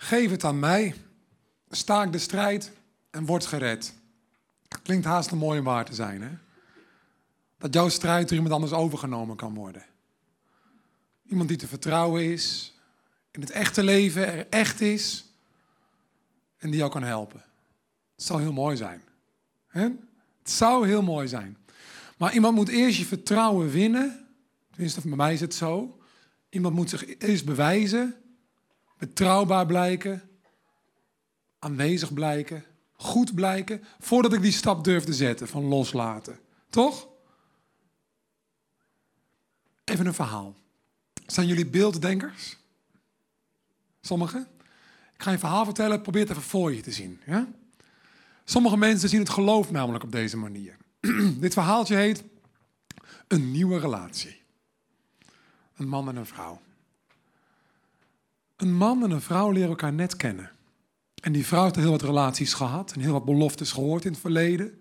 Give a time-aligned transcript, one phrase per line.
[0.00, 0.94] Geef het aan mij,
[1.70, 2.72] staak de strijd
[3.10, 3.94] en word gered.
[4.82, 6.30] Klinkt haast een mooi om waar te zijn, hè?
[7.58, 9.84] Dat jouw strijd door iemand anders overgenomen kan worden.
[11.26, 12.74] Iemand die te vertrouwen is,
[13.30, 15.24] in het echte leven er echt is
[16.58, 17.42] en die jou kan helpen.
[18.14, 19.02] Het zou heel mooi zijn.
[19.66, 19.82] Hè?
[20.38, 21.56] Het zou heel mooi zijn.
[22.16, 24.26] Maar iemand moet eerst je vertrouwen winnen.
[24.70, 25.98] Tenminste, bij mij is het zo.
[26.48, 28.16] Iemand moet zich eerst bewijzen,
[28.98, 30.28] betrouwbaar blijken,
[31.58, 36.38] aanwezig blijken, goed blijken, voordat ik die stap durf te zetten van loslaten.
[36.70, 37.08] Toch?
[39.84, 40.54] Even een verhaal.
[41.26, 42.56] Zijn jullie beelddenkers?
[44.00, 44.48] Sommigen?
[45.14, 47.20] Ik ga je een verhaal vertellen, probeer het even voor je te zien.
[47.26, 47.48] Ja?
[48.44, 50.76] Sommige mensen zien het geloof namelijk op deze manier.
[51.40, 52.24] Dit verhaaltje heet
[53.28, 54.40] Een nieuwe relatie.
[55.76, 56.60] Een man en een vrouw.
[58.58, 60.50] Een man en een vrouw leren elkaar net kennen.
[61.22, 64.20] En die vrouw heeft heel wat relaties gehad en heel wat beloftes gehoord in het
[64.20, 64.80] verleden.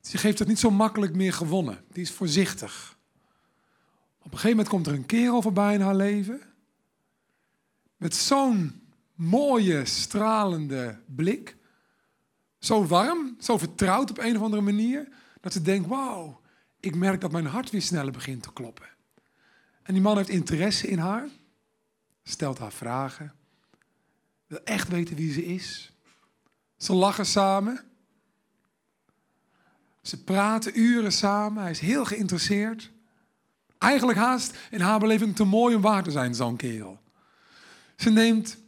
[0.00, 1.84] Ze geeft het niet zo makkelijk meer gewonnen.
[1.92, 2.98] Die is voorzichtig.
[4.18, 6.40] Op een gegeven moment komt er een kerel voorbij in haar leven.
[7.96, 8.82] Met zo'n
[9.14, 11.56] mooie, stralende blik.
[12.58, 15.08] Zo warm, zo vertrouwd op een of andere manier.
[15.40, 16.40] Dat ze denkt, wauw,
[16.80, 18.88] ik merk dat mijn hart weer sneller begint te kloppen.
[19.82, 21.28] En die man heeft interesse in haar.
[22.24, 23.32] Stelt haar vragen.
[24.46, 25.92] Wil echt weten wie ze is.
[26.76, 27.84] Ze lachen samen.
[30.02, 31.62] Ze praten uren samen.
[31.62, 32.92] Hij is heel geïnteresseerd.
[33.78, 37.00] Eigenlijk haast in haar beleving te mooi om waar te zijn, zo'n kerel.
[37.96, 38.58] Ze neemt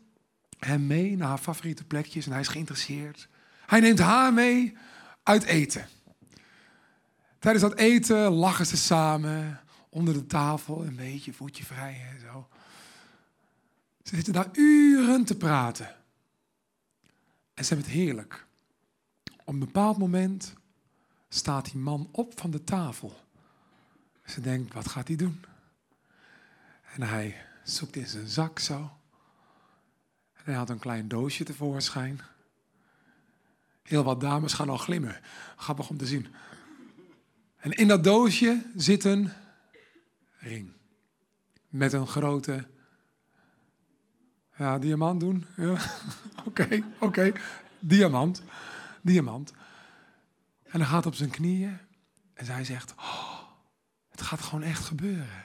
[0.59, 3.29] hem mee naar haar favoriete plekjes en hij is geïnteresseerd.
[3.67, 4.77] Hij neemt haar mee
[5.23, 5.89] uit eten.
[7.39, 12.49] Tijdens dat eten lachen ze samen onder de tafel, een beetje voetje vrij en zo.
[14.07, 15.97] Ze zitten daar uren te praten.
[17.55, 18.47] En ze hebben het heerlijk.
[19.25, 20.55] Op een bepaald moment
[21.29, 23.21] staat die man op van de tafel.
[24.25, 25.45] Ze denkt, wat gaat hij doen?
[26.95, 28.91] En hij zoekt in zijn zak zo.
[30.33, 32.21] En hij haalt een klein doosje tevoorschijn.
[33.83, 35.21] Heel wat dames gaan al glimmen.
[35.57, 36.27] Grappig om te zien.
[37.57, 39.33] En in dat doosje zit een
[40.39, 40.73] ring.
[41.69, 42.75] Met een grote
[44.57, 45.47] ja, diamant doen.
[45.57, 45.77] Ja.
[46.45, 47.33] Oké, oké.
[47.79, 48.43] Diamant.
[49.03, 49.53] Diamant.
[50.65, 51.79] En hij gaat op zijn knieën.
[52.35, 53.39] En zij zegt, oh,
[54.11, 55.45] het gaat gewoon echt gebeuren.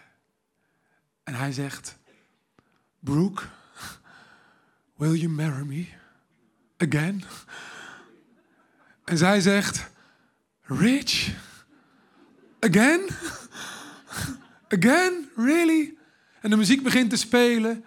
[1.23, 1.97] En hij zegt,
[2.99, 3.43] Brooke,
[4.95, 5.87] will you marry me
[6.77, 7.23] again?
[9.03, 9.91] En zij zegt,
[10.61, 11.33] Rich,
[12.59, 13.07] again?
[14.67, 15.29] Again?
[15.35, 15.97] Really?
[16.41, 17.85] En de muziek begint te spelen.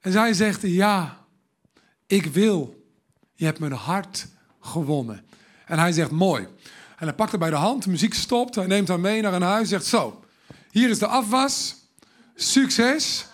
[0.00, 1.18] En zij zegt, ja,
[2.06, 2.84] ik wil.
[3.34, 4.26] Je hebt mijn hart
[4.60, 5.24] gewonnen.
[5.66, 6.42] En hij zegt, mooi.
[6.96, 8.54] En hij pakt haar bij de hand, de muziek stopt.
[8.54, 9.68] Hij neemt haar mee naar een huis.
[9.68, 10.24] Zegt, zo,
[10.70, 11.76] hier is de afwas.
[12.34, 13.26] Succes.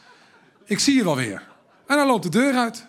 [0.64, 1.42] Ik zie je wel weer.
[1.86, 2.86] En hij loopt de deur uit.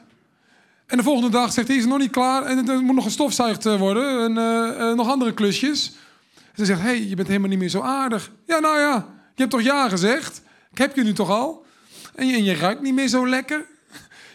[0.86, 2.44] En de volgende dag zegt hij, is nog niet klaar.
[2.44, 4.24] En er moet nog gestofzuigd eh, worden.
[4.24, 5.96] En uh, uh, nog andere klusjes.
[6.36, 8.32] En ze zegt, hé, hey, je bent helemaal niet meer zo aardig.
[8.46, 8.96] Ja, nou ja,
[9.36, 10.42] je hebt toch ja gezegd?
[10.72, 11.66] Ik heb je nu toch al?
[12.18, 13.66] En je, en je ruikt niet meer zo lekker.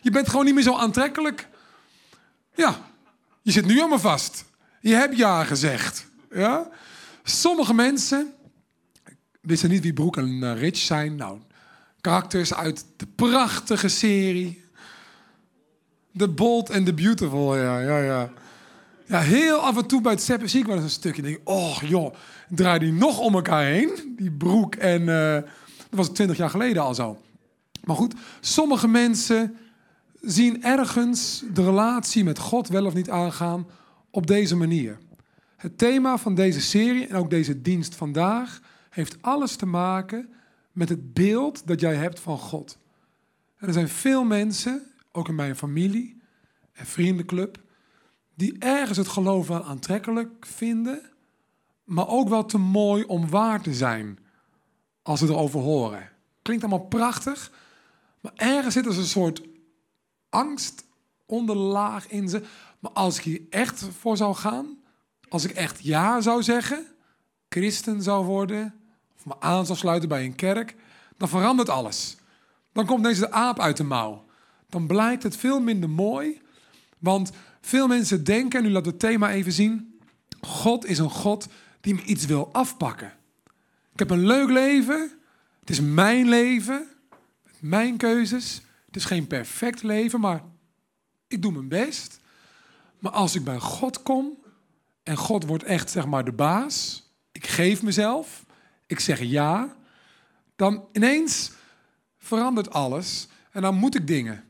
[0.03, 1.48] Je bent gewoon niet meer zo aantrekkelijk.
[2.54, 2.76] Ja,
[3.43, 4.44] je zit nu allemaal vast.
[4.81, 6.06] Je hebt ja gezegd.
[6.31, 6.69] Ja?
[7.22, 8.32] Sommige mensen
[9.41, 11.16] wisten niet wie Broek en Rich zijn.
[11.16, 11.38] Nou,
[12.00, 14.65] karakters uit de prachtige serie.
[16.16, 18.31] The Bold and the Beautiful, ja, ja, ja.
[19.06, 21.22] Ja, heel af en toe bij het zeppen zie ik wel eens een stukje.
[21.22, 22.15] denk ik, oh joh,
[22.48, 24.15] draai die nog om elkaar heen.
[24.16, 25.03] Die broek en...
[25.03, 27.21] Uh, dat was twintig jaar geleden al zo.
[27.84, 29.56] Maar goed, sommige mensen
[30.20, 33.66] zien ergens de relatie met God wel of niet aangaan
[34.10, 34.98] op deze manier.
[35.56, 38.60] Het thema van deze serie en ook deze dienst vandaag
[38.91, 40.33] heeft alles te maken
[40.72, 42.78] met het beeld dat jij hebt van God.
[43.57, 46.22] Er zijn veel mensen, ook in mijn familie
[46.72, 47.60] en vriendenclub,
[48.34, 51.01] die ergens het geloof wel aantrekkelijk vinden,
[51.84, 54.18] maar ook wel te mooi om waar te zijn
[55.03, 56.09] als ze erover horen.
[56.42, 57.53] Klinkt allemaal prachtig,
[58.22, 59.42] maar ergens zit er een soort
[60.28, 60.84] angst
[61.27, 62.42] onderlaag in ze.
[62.78, 64.78] Maar als ik hier echt voor zou gaan,
[65.28, 66.86] als ik echt ja zou zeggen,
[67.48, 68.74] christen zou worden,
[69.16, 70.74] of me aan zou sluiten bij een kerk,
[71.16, 72.16] dan verandert alles.
[72.72, 74.24] Dan komt deze de aap uit de mouw.
[74.69, 76.41] Dan blijkt het veel minder mooi,
[76.98, 77.30] want
[77.60, 80.01] veel mensen denken, en nu we het thema even zien,
[80.41, 81.48] God is een God
[81.80, 83.13] die me iets wil afpakken.
[83.92, 85.10] Ik heb een leuk leven,
[85.60, 86.86] het is mijn leven,
[87.62, 88.62] mijn keuzes.
[88.86, 90.42] Het is geen perfect leven, maar
[91.26, 92.20] Ik doe mijn best.
[92.98, 94.38] Maar als ik bij God kom
[95.03, 98.44] en God wordt echt zeg maar de baas, ik geef mezelf,
[98.86, 99.76] ik zeg ja,
[100.56, 101.53] dan ineens
[102.18, 104.44] verandert alles en dan moet ik dingen.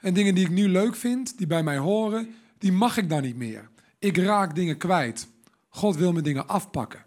[0.00, 3.22] En dingen die ik nu leuk vind, die bij mij horen, die mag ik dan
[3.22, 3.68] niet meer.
[3.98, 5.28] Ik raak dingen kwijt.
[5.68, 7.04] God wil me dingen afpakken.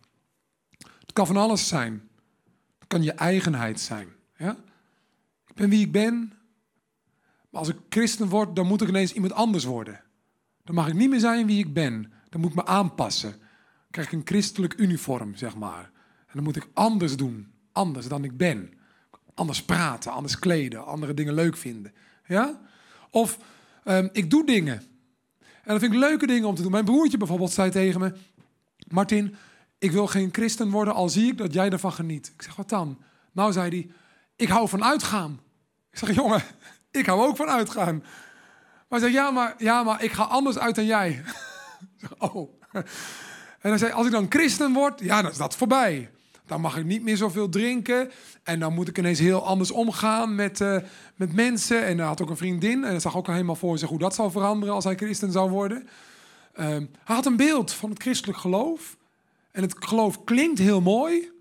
[0.77, 2.09] Het kan van alles zijn.
[2.79, 4.07] Het kan je eigenheid zijn.
[4.37, 4.57] Ja?
[5.59, 6.33] Ben wie ik ben.
[7.49, 10.01] Maar als ik christen word, dan moet ik ineens iemand anders worden.
[10.63, 12.11] Dan mag ik niet meer zijn wie ik ben.
[12.29, 13.29] Dan moet ik me aanpassen.
[13.29, 15.91] Dan krijg ik een christelijk uniform, zeg maar.
[16.27, 17.51] En dan moet ik anders doen.
[17.71, 18.73] Anders dan ik ben.
[19.33, 21.93] Anders praten, anders kleden, andere dingen leuk vinden.
[22.25, 22.59] Ja?
[23.11, 23.39] Of
[23.83, 24.77] ehm, ik doe dingen.
[25.39, 26.71] En dat vind ik leuke dingen om te doen.
[26.71, 28.13] Mijn broertje bijvoorbeeld zei tegen me:
[28.87, 29.35] Martin,
[29.77, 32.31] ik wil geen christen worden al zie ik dat jij ervan geniet.
[32.35, 32.99] Ik zeg: Wat dan?
[33.31, 33.91] Nou, zei hij:
[34.35, 35.39] Ik hou van uitgaan.
[35.99, 36.41] Zeg: Jongen,
[36.91, 37.97] ik hou ook van uitgaan.
[38.89, 41.23] Maar hij zei: Ja, maar, ja, maar ik ga anders uit dan jij.
[42.17, 42.61] oh.
[43.59, 46.09] En hij zei: Als ik dan christen word, ja, dan is dat voorbij.
[46.45, 48.11] Dan mag ik niet meer zoveel drinken.
[48.43, 50.77] En dan moet ik ineens heel anders omgaan met, uh,
[51.15, 51.85] met mensen.
[51.85, 52.83] En hij had ook een vriendin.
[52.83, 55.31] En hij zag ook al helemaal voor zich hoe dat zou veranderen als hij christen
[55.31, 55.87] zou worden.
[56.55, 58.97] Uh, hij had een beeld van het christelijk geloof.
[59.51, 61.31] En het geloof klinkt heel mooi.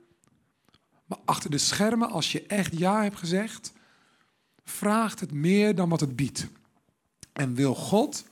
[1.04, 3.72] Maar achter de schermen, als je echt ja hebt gezegd,
[4.68, 6.48] vraagt het meer dan wat het biedt.
[7.32, 8.24] En wil God,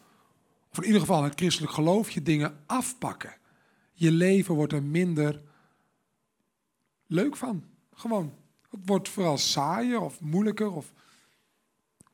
[0.71, 3.35] of in ieder geval het christelijk geloof, je dingen afpakken.
[3.93, 5.43] Je leven wordt er minder
[7.07, 7.65] leuk van.
[7.95, 8.35] Gewoon.
[8.71, 10.93] Het wordt vooral saaier of moeilijker of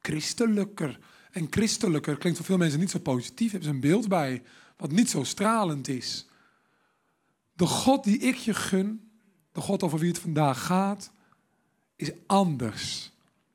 [0.01, 0.99] christelijker.
[1.31, 3.51] En christelijker klinkt voor veel mensen niet zo positief.
[3.51, 4.43] Hebben ze een beeld bij
[4.77, 6.27] wat niet zo stralend is.
[7.53, 9.11] De God die ik je gun,
[9.53, 11.13] de God over wie het vandaag gaat,
[11.97, 13.12] is anders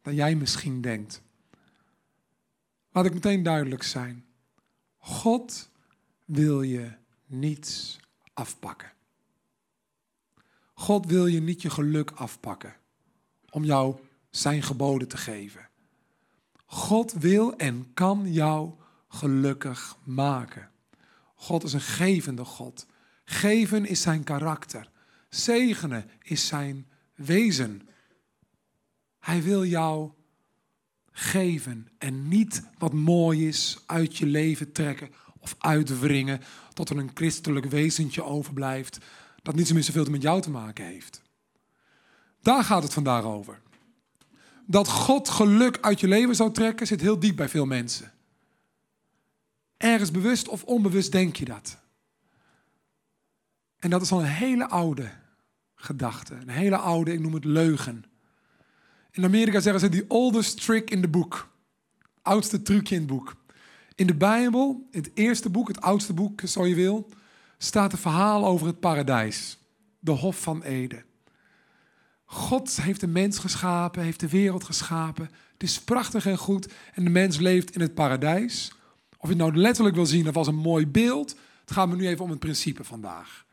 [0.07, 1.21] dan jij misschien denkt.
[2.91, 4.25] Laat ik meteen duidelijk zijn.
[4.97, 5.69] God
[6.25, 6.91] wil je
[7.25, 7.99] niets
[8.33, 8.91] afpakken.
[10.73, 12.75] God wil je niet je geluk afpakken
[13.49, 13.99] om jou
[14.29, 15.69] zijn geboden te geven.
[16.65, 18.73] God wil en kan jou
[19.07, 20.69] gelukkig maken.
[21.35, 22.85] God is een gevende God.
[23.25, 24.89] Geven is zijn karakter.
[25.29, 27.86] Zegenen is zijn wezen.
[29.27, 30.11] Hij wil jou
[31.11, 35.09] geven en niet wat mooi is uit je leven trekken
[35.39, 36.41] of uitwringen
[36.73, 38.97] tot er een christelijk wezentje overblijft
[39.41, 41.21] dat niet zo meer zoveel met jou te maken heeft.
[42.41, 43.61] Daar gaat het vandaag over.
[44.65, 48.13] Dat God geluk uit je leven zou trekken, zit heel diep bij veel mensen.
[49.77, 51.77] Ergens bewust of onbewust denk je dat.
[53.79, 55.11] En dat is al een hele oude
[55.75, 56.33] gedachte.
[56.33, 58.05] Een hele oude, ik noem het leugen.
[59.11, 61.49] In Amerika zeggen ze die oldest trick in the book.
[62.21, 63.35] Oudste trucje in het boek.
[63.95, 67.09] In de Bijbel, in het eerste boek, het oudste boek, zo je wil,
[67.57, 69.57] staat een verhaal over het paradijs,
[69.99, 71.05] de Hof van Eden.
[72.25, 75.29] God heeft de mens geschapen, heeft de wereld geschapen.
[75.53, 78.71] Het is prachtig en goed en de mens leeft in het paradijs.
[79.17, 81.95] Of je het nou letterlijk wil zien of als een mooi beeld, het gaat me
[81.95, 83.45] nu even om het principe vandaag.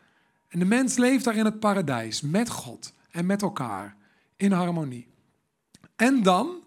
[0.48, 3.96] En de mens leeft daar in het paradijs met God en met elkaar
[4.36, 5.13] in harmonie.
[5.96, 6.62] En dan,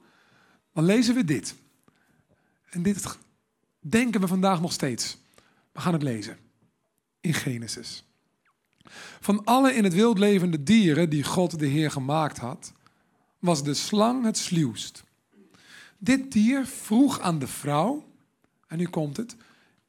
[0.73, 1.55] dan lezen we dit.
[2.69, 3.17] En dit
[3.79, 5.17] denken we vandaag nog steeds.
[5.71, 6.37] We gaan het lezen
[7.21, 8.03] in Genesis.
[9.19, 12.73] Van alle in het wild levende dieren die God de Heer gemaakt had,
[13.39, 15.03] was de slang het sluwst.
[15.97, 18.13] Dit dier vroeg aan de vrouw,
[18.67, 19.35] en nu komt het,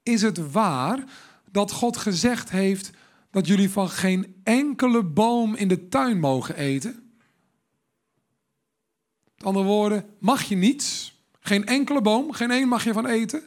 [0.02, 1.04] is het waar
[1.50, 2.90] dat God gezegd heeft
[3.30, 7.07] dat jullie van geen enkele boom in de tuin mogen eten?
[9.38, 11.16] Met andere woorden, mag je niets?
[11.40, 13.42] Geen enkele boom, geen één mag je van eten?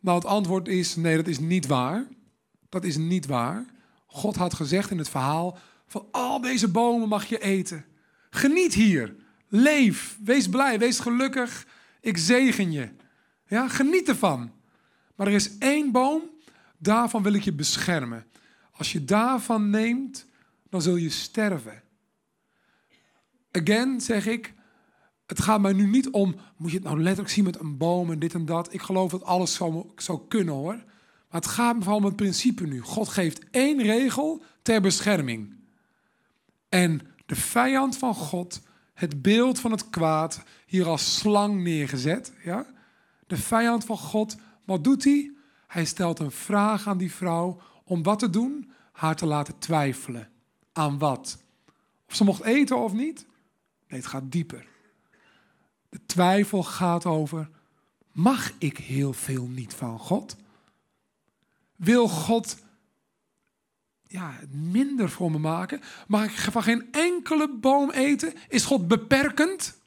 [0.00, 2.06] Nou, het antwoord is nee, dat is niet waar.
[2.68, 3.64] Dat is niet waar.
[4.06, 7.84] God had gezegd in het verhaal: van al deze bomen mag je eten.
[8.30, 9.16] Geniet hier.
[9.48, 10.18] Leef.
[10.24, 10.78] Wees blij.
[10.78, 11.66] Wees gelukkig.
[12.00, 12.88] Ik zegen je.
[13.46, 14.52] Ja, geniet ervan.
[15.18, 16.22] Maar er is één boom,
[16.78, 18.26] daarvan wil ik je beschermen.
[18.72, 20.26] Als je daarvan neemt,
[20.70, 21.82] dan zul je sterven.
[23.60, 24.54] Again zeg ik,
[25.26, 28.10] het gaat mij nu niet om, moet je het nou letterlijk zien met een boom
[28.10, 28.72] en dit en dat.
[28.72, 30.74] Ik geloof dat alles zou, zou kunnen hoor.
[30.74, 32.80] Maar het gaat me vooral om het principe nu.
[32.80, 35.54] God geeft één regel ter bescherming.
[36.68, 38.60] En de vijand van God,
[38.94, 42.32] het beeld van het kwaad, hier als slang neergezet.
[42.44, 42.66] Ja?
[43.26, 45.32] De vijand van God, wat doet hij?
[45.66, 48.70] Hij stelt een vraag aan die vrouw om wat te doen?
[48.92, 50.28] Haar te laten twijfelen.
[50.72, 51.38] Aan wat?
[52.08, 53.26] Of ze mocht eten of niet?
[53.88, 54.66] Nee, het gaat dieper.
[55.88, 57.50] De twijfel gaat over,
[58.12, 60.36] mag ik heel veel niet van God?
[61.76, 62.56] Wil God
[64.02, 65.80] ja, minder voor me maken?
[66.06, 68.34] Mag ik van geen enkele boom eten?
[68.48, 69.78] Is God beperkend?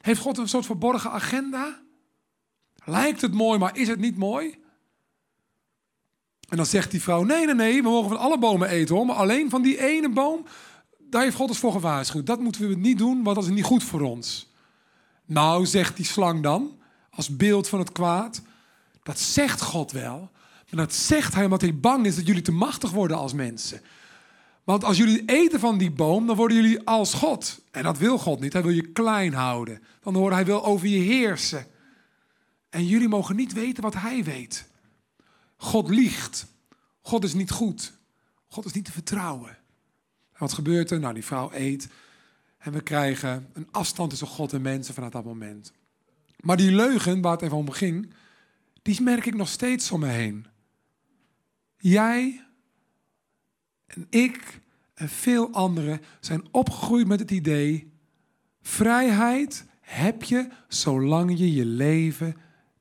[0.00, 1.80] Heeft God een soort verborgen agenda?
[2.84, 4.60] Lijkt het mooi, maar is het niet mooi?
[6.48, 9.06] En dan zegt die vrouw: Nee, nee, nee, we mogen van alle bomen eten hoor,
[9.06, 10.46] maar alleen van die ene boom,
[11.12, 12.26] daar heeft God ons voor gewaarschuwd.
[12.26, 14.50] Dat moeten we niet doen, want dat is niet goed voor ons.
[15.24, 16.78] Nou, zegt die slang dan,
[17.10, 18.42] als beeld van het kwaad,
[19.02, 20.30] dat zegt God wel,
[20.70, 23.80] maar dat zegt hij omdat hij bang is dat jullie te machtig worden als mensen.
[24.64, 27.60] Want als jullie eten van die boom, dan worden jullie als God.
[27.70, 28.52] En dat wil God niet.
[28.52, 29.82] Hij wil je klein houden.
[30.02, 31.66] Dan hoort hij wil over je heersen.
[32.70, 34.68] En jullie mogen niet weten wat hij weet.
[35.56, 36.46] God liegt.
[37.02, 37.92] God is niet goed.
[38.48, 39.56] God is niet te vertrouwen.
[40.38, 41.00] Wat gebeurt er?
[41.00, 41.88] Nou, die vrouw eet.
[42.58, 45.72] En we krijgen een afstand tussen God en mensen vanaf dat moment.
[46.40, 48.12] Maar die leugen, waar het even om ging,
[48.82, 50.46] die merk ik nog steeds om me heen.
[51.76, 52.44] Jij
[53.86, 54.60] en ik
[54.94, 57.92] en veel anderen zijn opgegroeid met het idee:
[58.60, 62.36] vrijheid heb je zolang je je leven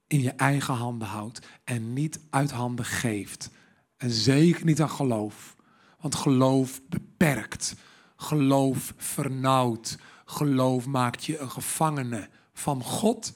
[0.07, 3.49] in je eigen handen houdt en niet uit handen geeft.
[3.97, 5.55] En zeker niet aan geloof.
[6.01, 7.75] Want geloof beperkt.
[8.15, 9.97] Geloof vernauwt.
[10.25, 13.33] Geloof maakt je een gevangene van God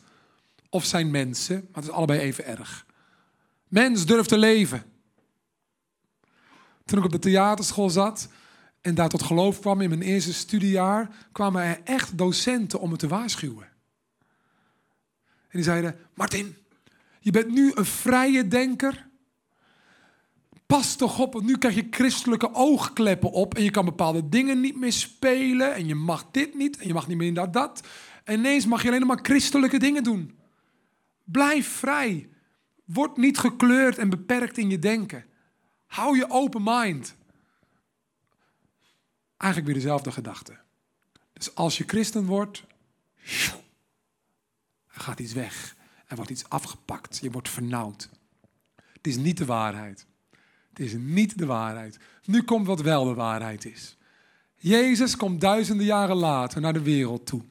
[0.69, 2.85] of zijn mensen, maar het is allebei even erg.
[3.67, 4.83] Mens durft te leven.
[6.85, 8.27] Toen ik op de theaterschool zat
[8.81, 12.95] en daar tot geloof kwam in mijn eerste studiejaar, kwamen er echt docenten om me
[12.95, 13.67] te waarschuwen.
[15.23, 16.57] En die zeiden: Martin,
[17.19, 19.07] je bent nu een vrije denker.
[20.65, 24.59] Pas toch op, want nu krijg je christelijke oogkleppen op en je kan bepaalde dingen
[24.59, 27.87] niet meer spelen en je mag dit niet en je mag niet meer dat dat.
[28.23, 30.39] En ineens mag je alleen maar christelijke dingen doen.
[31.23, 32.29] Blijf vrij.
[32.85, 35.25] Word niet gekleurd en beperkt in je denken.
[35.85, 37.15] Hou je open mind.
[39.37, 40.57] Eigenlijk weer dezelfde gedachte.
[41.33, 42.63] Dus als je christen wordt,
[44.87, 45.75] gaat iets weg.
[46.07, 47.17] Er wordt iets afgepakt.
[47.21, 48.09] Je wordt vernauwd.
[48.75, 50.07] Het is niet de waarheid.
[50.75, 51.99] Het is niet de waarheid.
[52.25, 53.97] Nu komt wat wel de waarheid is.
[54.55, 57.41] Jezus komt duizenden jaren later naar de wereld toe.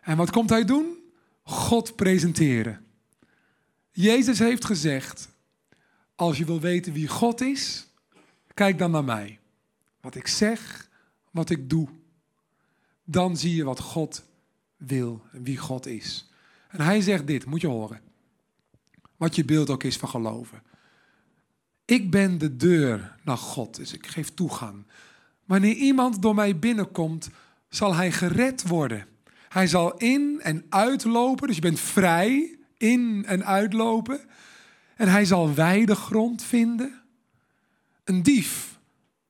[0.00, 0.96] En wat komt hij doen?
[1.42, 2.84] God presenteren.
[3.92, 5.28] Jezus heeft gezegd:
[6.14, 7.86] Als je wil weten wie God is,
[8.54, 9.38] kijk dan naar mij.
[10.00, 10.88] Wat ik zeg,
[11.30, 11.88] wat ik doe.
[13.04, 14.24] Dan zie je wat God
[14.76, 16.30] wil en wie God is.
[16.68, 18.00] En hij zegt dit, moet je horen.
[19.16, 20.62] Wat je beeld ook is van geloven.
[21.86, 24.86] Ik ben de deur naar God, dus ik geef toegang.
[25.44, 27.30] Wanneer iemand door mij binnenkomt,
[27.68, 29.06] zal hij gered worden.
[29.48, 34.20] Hij zal in en uitlopen, dus je bent vrij in en uitlopen.
[34.96, 37.02] En hij zal weidegrond vinden.
[38.04, 38.78] Een dief.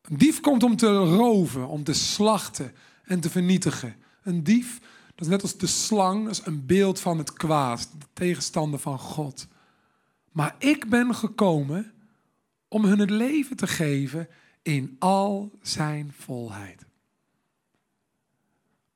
[0.03, 2.73] Een dief komt om te roven, om te slachten
[3.05, 3.97] en te vernietigen.
[4.23, 4.81] Een dief
[5.17, 8.81] dat is net als de slang, dat is een beeld van het kwaad, de tegenstander
[8.81, 9.47] van God.
[10.33, 11.93] Maar ik ben gekomen
[12.69, 14.29] om hun het leven te geven
[14.63, 16.85] in al zijn volheid.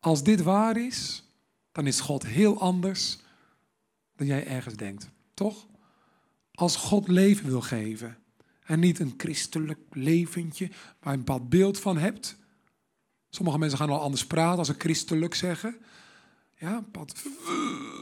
[0.00, 1.24] Als dit waar is,
[1.72, 3.18] dan is God heel anders
[4.16, 5.66] dan jij ergens denkt, toch?
[6.54, 8.18] Als God leven wil geven
[8.62, 12.36] en niet een christelijk leventje waar je een beeld van hebt.
[13.30, 15.76] Sommige mensen gaan al anders praten als ze christelijk zeggen.
[16.56, 17.22] Ja, pad.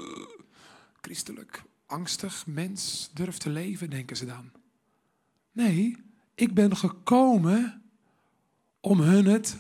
[1.01, 4.58] Christelijk, angstig mens durft te leven, denken ze dan.
[5.59, 5.97] Nee,
[6.35, 7.83] ik ben gekomen
[8.81, 9.57] om hun het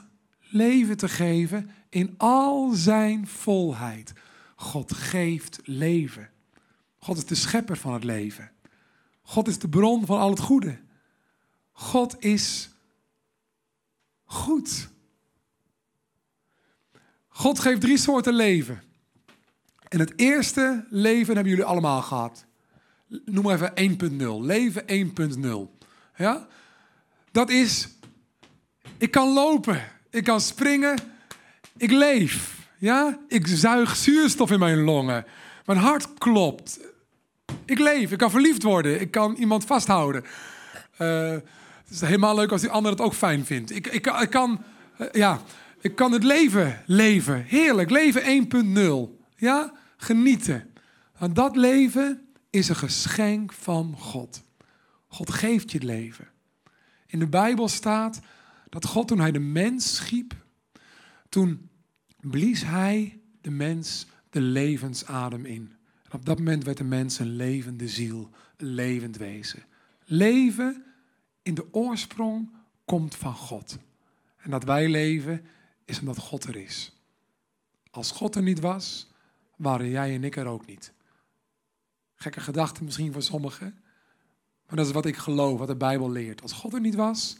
[0.50, 4.12] leven te geven in al zijn volheid.
[4.56, 6.30] God geeft leven.
[6.98, 8.50] God is de schepper van het leven.
[9.22, 10.78] God is de bron van al het goede.
[11.72, 12.70] God is
[14.24, 14.88] goed.
[17.28, 18.82] God geeft drie soorten leven.
[19.88, 22.46] En het eerste leven hebben jullie allemaal gehad.
[23.24, 24.44] Noem maar even 1.0.
[24.44, 24.84] Leven
[25.68, 25.77] 1.0.
[26.18, 26.46] Ja?
[27.32, 27.88] Dat is,
[28.98, 30.98] ik kan lopen, ik kan springen,
[31.76, 32.68] ik leef.
[32.78, 33.18] Ja?
[33.28, 35.24] Ik zuig zuurstof in mijn longen.
[35.64, 36.80] Mijn hart klopt.
[37.64, 40.24] Ik leef, ik kan verliefd worden, ik kan iemand vasthouden.
[40.98, 43.70] Uh, het is helemaal leuk als die ander het ook fijn vindt.
[43.70, 44.64] Ik, ik, kan,
[45.00, 45.40] uh, ja,
[45.80, 47.44] ik kan het leven leven.
[47.46, 48.48] Heerlijk, leven
[49.16, 49.24] 1.0.
[49.36, 49.72] Ja?
[49.96, 50.70] Genieten.
[51.18, 54.42] Want dat leven is een geschenk van God.
[55.18, 56.28] God geeft je het leven.
[57.06, 58.20] In de Bijbel staat
[58.68, 60.44] dat God toen hij de mens schiep,
[61.28, 61.70] toen
[62.20, 65.72] blies hij de mens de levensadem in.
[66.04, 69.64] En op dat moment werd de mens een levende ziel, een levend wezen.
[70.04, 70.84] Leven
[71.42, 72.50] in de oorsprong
[72.84, 73.78] komt van God.
[74.36, 75.44] En dat wij leven
[75.84, 76.92] is omdat God er is.
[77.90, 79.10] Als God er niet was,
[79.56, 80.92] waren jij en ik er ook niet.
[82.14, 83.82] Gekke gedachte misschien voor sommigen.
[84.68, 86.42] Maar dat is wat ik geloof, wat de Bijbel leert.
[86.42, 87.38] Als God er niet was,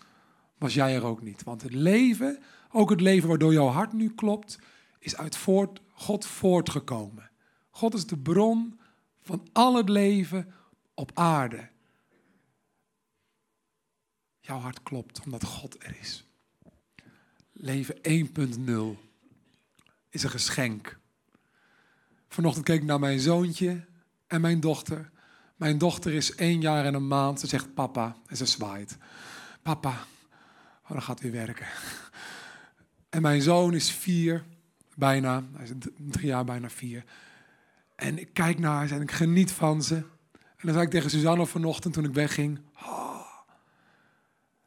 [0.59, 1.43] was jij er ook niet.
[1.43, 2.43] Want het leven,
[2.73, 4.59] ook het leven waardoor jouw hart nu klopt,
[4.99, 7.31] is uit voort, God voortgekomen.
[7.71, 8.81] God is de bron
[9.21, 10.55] van al het leven
[10.95, 11.69] op aarde.
[14.41, 16.25] Jouw hart klopt omdat God er is.
[17.53, 17.97] Leven
[18.97, 19.01] 1.0
[20.09, 20.99] is een geschenk.
[22.29, 23.85] Vanochtend keek ik naar mijn zoontje
[24.27, 25.11] en mijn dochter.
[25.59, 27.41] Mijn dochter is één jaar en een maand.
[27.41, 28.97] Ze zegt papa en ze zwaait.
[29.63, 29.91] Papa,
[30.83, 31.67] oh, dan gaat weer werken.
[33.09, 34.45] En mijn zoon is vier,
[34.95, 35.45] bijna.
[35.57, 37.05] Hij is drie jaar, bijna vier.
[37.97, 39.95] En ik kijk naar ze en ik geniet van ze.
[40.33, 42.61] En dan zei ik tegen Suzanne vanochtend toen ik wegging.
[42.83, 43.27] Oh,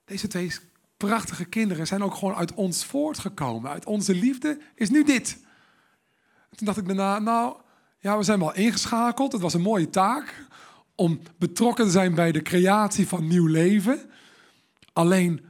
[0.06, 0.52] deze twee
[0.98, 3.72] prachtige kinderen zijn ook gewoon uit ons voortgekomen.
[3.72, 5.38] Uit onze liefde is nu dit.
[6.56, 7.56] toen dacht ik daarna, nou,
[8.00, 9.32] ja, we zijn wel ingeschakeld.
[9.32, 10.50] Het was een mooie taak
[11.02, 14.00] om betrokken te zijn bij de creatie van nieuw leven.
[14.94, 15.42] Alleen,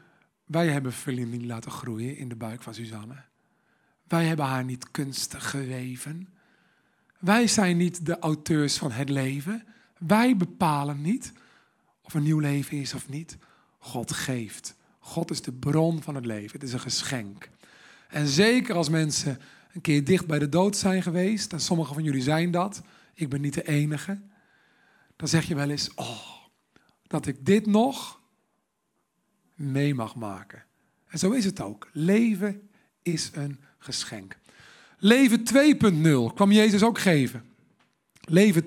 [0.46, 3.16] wij hebben Feline laten groeien in de buik van Suzanne.
[4.08, 6.28] Wij hebben haar niet kunstig geweven.
[7.20, 9.64] Wij zijn niet de auteurs van het leven.
[9.98, 11.34] Wij bepalen niet
[12.02, 13.38] of een nieuw leven is of niet.
[13.78, 14.76] God geeft.
[15.00, 16.52] God is de bron van het leven.
[16.52, 17.50] Het is een geschenk.
[18.10, 19.40] En zeker als mensen
[19.74, 22.82] een keer dicht bij de dood zijn geweest, en sommigen van jullie zijn dat,
[23.14, 24.22] ik ben niet de enige,
[25.22, 26.28] dan zeg je wel eens, oh,
[27.08, 28.20] dat ik dit nog
[29.56, 30.64] mee mag maken.
[31.08, 31.90] En zo is het ook.
[31.94, 32.70] Leven
[33.02, 34.38] is een geschenk.
[34.98, 35.44] Leven
[36.30, 37.44] 2.0 kwam Jezus ook geven.
[38.22, 38.64] Leven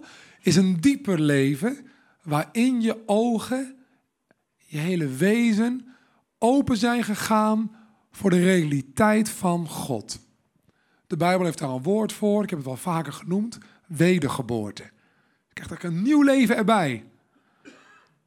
[0.00, 0.06] 2.0
[0.40, 1.86] is een dieper leven
[2.22, 3.76] waarin je ogen,
[4.56, 5.96] je hele wezen
[6.38, 7.76] open zijn gegaan
[8.10, 10.18] voor de realiteit van God.
[11.06, 14.94] De Bijbel heeft daar een woord voor, ik heb het wel vaker genoemd, wedergeboorte.
[15.64, 17.04] Krijgt er een nieuw leven erbij.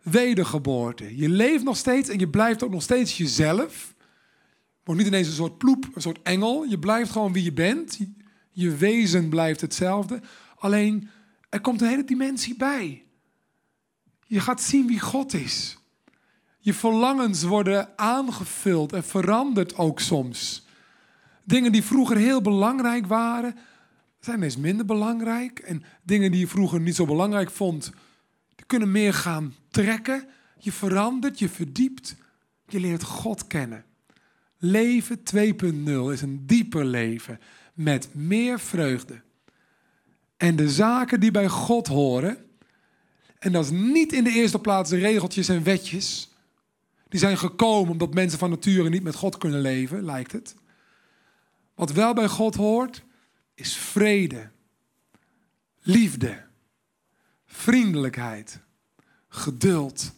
[0.02, 1.18] Wedergeboorte.
[1.18, 3.94] Je leeft nog steeds en je blijft ook nog steeds jezelf.
[4.84, 6.64] Wordt niet ineens een soort ploep, een soort engel.
[6.64, 8.00] Je blijft gewoon wie je bent.
[8.52, 10.22] Je wezen blijft hetzelfde.
[10.56, 11.10] Alleen,
[11.50, 13.04] er komt een hele dimensie bij.
[14.26, 15.78] Je gaat zien wie God is.
[16.60, 20.66] Je verlangens worden aangevuld en veranderd ook soms.
[21.44, 23.58] Dingen die vroeger heel belangrijk waren,
[24.20, 25.60] zijn ineens minder belangrijk.
[25.60, 27.92] En dingen die je vroeger niet zo belangrijk vond,
[28.56, 30.28] die kunnen meer gaan trekken.
[30.58, 32.16] Je verandert, je verdiept,
[32.68, 33.86] je leert God kennen.
[34.58, 37.40] Leven 2.0 is een dieper leven
[37.74, 39.22] met meer vreugde.
[40.38, 42.38] En de zaken die bij God horen,
[43.40, 46.30] en dat is niet in de eerste plaats de regeltjes en wetjes,
[47.10, 50.56] die zijn gekomen omdat mensen van nature niet met God kunnen leven, lijkt het.
[51.76, 53.04] Wat wel bij God hoort,
[53.60, 54.50] is vrede,
[55.80, 56.44] liefde,
[57.46, 58.60] vriendelijkheid,
[59.28, 60.12] geduld.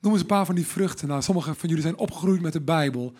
[0.00, 1.08] Noem eens een paar van die vruchten.
[1.08, 3.12] Nou, sommige van jullie zijn opgegroeid met de Bijbel.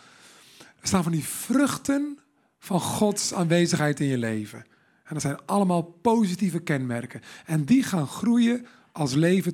[0.58, 2.18] Er staan van die vruchten
[2.58, 4.58] van Gods aanwezigheid in je leven.
[5.04, 7.20] En dat zijn allemaal positieve kenmerken.
[7.46, 9.52] En die gaan groeien als leven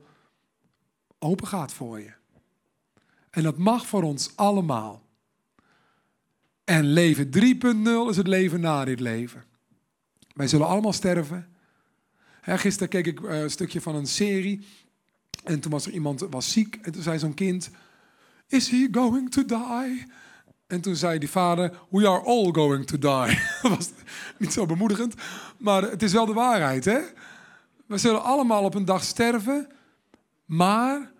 [0.00, 0.08] 2.0
[1.18, 2.12] open gaat voor je.
[3.30, 5.08] En dat mag voor ons allemaal.
[6.70, 9.44] En leven 3.0 is het leven na dit leven.
[10.34, 11.46] Wij zullen allemaal sterven.
[12.42, 14.66] gisteren keek ik eh, een stukje van een serie.
[15.44, 16.78] En toen was er iemand was ziek.
[16.82, 17.70] En toen zei zo'n kind:
[18.48, 20.06] Is he going to die?
[20.66, 23.38] En toen zei die vader: We are all going to die.
[23.62, 23.90] Dat was
[24.38, 25.14] niet zo bemoedigend.
[25.58, 27.00] Maar het is wel de waarheid, hè?
[27.86, 29.68] We zullen allemaal op een dag sterven.
[30.44, 31.12] Maar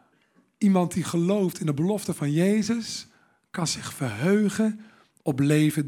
[0.59, 3.07] iemand die gelooft in de belofte van Jezus
[3.51, 4.81] kan zich verheugen
[5.23, 5.87] op leven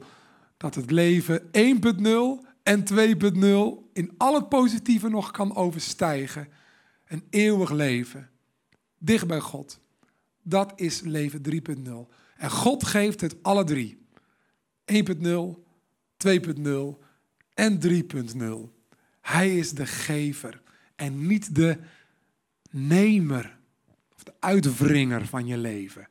[0.00, 0.04] 3.0.
[0.56, 6.48] Dat het leven 1.0 en 2.0 in al het positieve nog kan overstijgen.
[7.06, 8.30] Een eeuwig leven.
[8.98, 9.80] Dicht bij God.
[10.42, 11.40] Dat is leven
[11.76, 12.14] 3.0.
[12.36, 14.06] En God geeft het alle drie.
[14.92, 14.98] 1.0,
[16.16, 17.04] 2.0
[17.54, 18.74] en 3.0.
[19.20, 20.62] Hij is de gever
[20.96, 21.78] en niet de
[22.70, 23.58] nemer
[24.14, 26.08] of de uitwringer van je leven.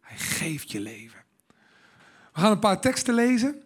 [0.00, 1.21] Hij geeft je leven.
[2.32, 3.62] We gaan een paar teksten lezen.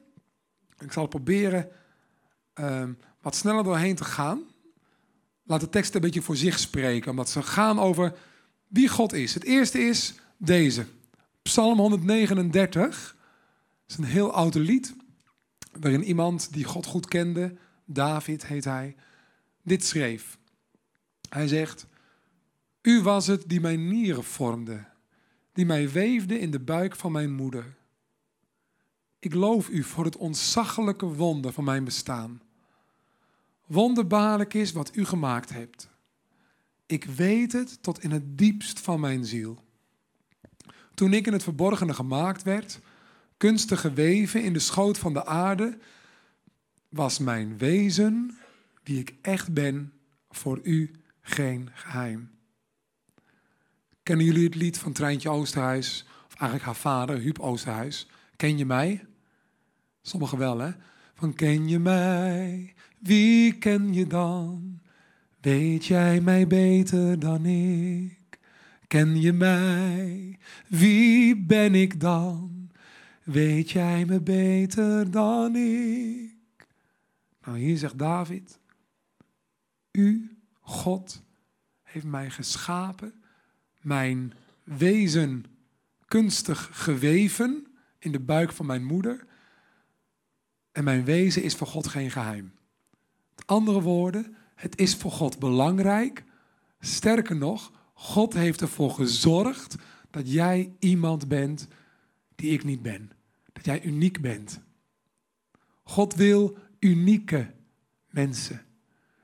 [0.79, 1.69] Ik zal proberen
[2.61, 2.89] uh,
[3.21, 4.43] wat sneller doorheen te gaan.
[5.43, 8.15] Laat de teksten een beetje voor zich spreken, omdat ze gaan over
[8.67, 9.35] wie God is.
[9.35, 10.87] Het eerste is deze,
[11.43, 13.17] Psalm 139.
[13.83, 14.95] Het is een heel oud lied,
[15.81, 18.97] waarin iemand die God goed kende, David heet hij,
[19.63, 20.39] dit schreef.
[21.29, 21.87] Hij zegt,
[22.83, 24.85] U was het die mijn nieren vormde,
[25.53, 27.77] die mij weefde in de buik van mijn moeder.
[29.27, 32.43] Ik loof u voor het ontzaglijke wonder van mijn bestaan.
[33.67, 35.89] Wonderbaarlijk is wat u gemaakt hebt.
[36.87, 39.62] Ik weet het tot in het diepst van mijn ziel.
[40.95, 42.81] Toen ik in het verborgene gemaakt werd,
[43.37, 45.79] kunstig geweven in de schoot van de aarde,
[46.89, 48.39] was mijn wezen,
[48.83, 49.93] wie ik echt ben,
[50.31, 52.31] voor u geen geheim.
[54.03, 58.07] Kennen jullie het lied van Treintje Oosterhuis, of eigenlijk haar vader, Huub Oosterhuis?
[58.37, 59.07] Ken je mij?
[60.07, 60.71] Sommigen wel, hè?
[61.14, 62.75] Van ken je mij?
[62.99, 64.81] Wie ken je dan?
[65.40, 68.38] Weet jij mij beter dan ik?
[68.87, 70.38] Ken je mij?
[70.69, 72.71] Wie ben ik dan?
[73.23, 76.66] Weet jij me beter dan ik?
[77.45, 78.59] Nou, hier zegt David:
[79.90, 81.23] U, God,
[81.83, 83.12] heeft mij geschapen,
[83.81, 84.33] mijn
[84.64, 85.45] wezen
[86.05, 87.66] kunstig geweven
[87.99, 89.25] in de buik van mijn moeder.
[90.77, 92.53] En mijn wezen is voor God geen geheim.
[93.35, 96.25] Met andere woorden, het is voor God belangrijk.
[96.81, 99.77] Sterker nog, God heeft ervoor gezorgd
[100.11, 101.69] dat jij iemand bent
[102.35, 103.11] die ik niet ben.
[103.53, 104.61] Dat jij uniek bent.
[105.83, 107.53] God wil unieke
[108.11, 108.62] mensen.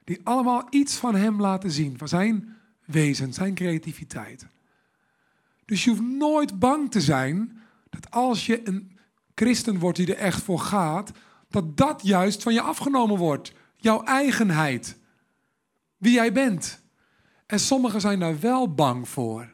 [0.05, 4.47] Die allemaal iets van Hem laten zien, van Zijn wezen, Zijn creativiteit.
[5.65, 7.61] Dus je hoeft nooit bang te zijn
[7.91, 8.99] dat als je een
[9.35, 11.12] christen wordt die er echt voor gaat,
[11.53, 13.53] dat dat juist van je afgenomen wordt.
[13.77, 14.99] Jouw eigenheid.
[15.97, 16.83] Wie jij bent.
[17.47, 19.53] En sommigen zijn daar wel bang voor.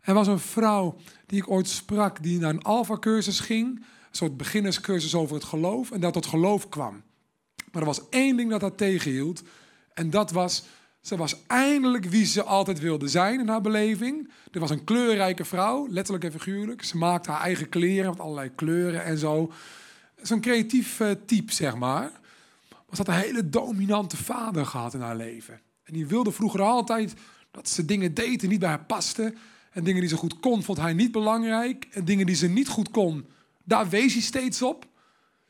[0.00, 3.78] Er was een vrouw die ik ooit sprak, die naar een alfa-cursus ging.
[3.78, 5.90] Een soort beginnerscursus over het geloof.
[5.90, 7.02] En dat tot geloof kwam.
[7.72, 9.42] Maar er was één ding dat haar tegenhield.
[9.94, 10.64] En dat was,
[11.00, 14.30] ze was eindelijk wie ze altijd wilde zijn in haar beleving.
[14.50, 16.84] Er was een kleurrijke vrouw, letterlijk en figuurlijk.
[16.84, 19.52] Ze maakte haar eigen kleren met allerlei kleuren en zo.
[20.22, 22.10] Zo'n creatief uh, type, zeg maar.
[22.68, 25.60] Ze had een hele dominante vader gehad in haar leven.
[25.84, 27.14] En die wilde vroeger altijd
[27.50, 29.36] dat ze dingen deed die niet bij haar pasten.
[29.72, 31.86] En dingen die ze goed kon, vond hij niet belangrijk.
[31.90, 33.26] En dingen die ze niet goed kon,
[33.64, 34.86] daar wees hij steeds op.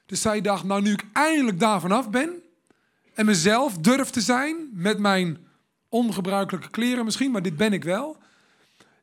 [0.07, 2.31] Dus zij dacht, nou nu ik eindelijk daar vanaf ben...
[3.15, 5.39] en mezelf durf te zijn met mijn
[5.89, 7.31] ongebruikelijke kleren misschien...
[7.31, 8.17] maar dit ben ik wel.